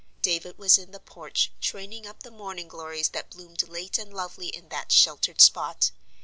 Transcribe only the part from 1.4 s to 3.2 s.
training up the morning glories